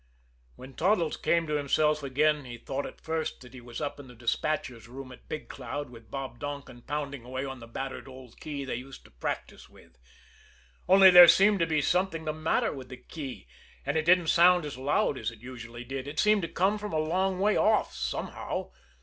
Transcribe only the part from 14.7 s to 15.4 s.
loud as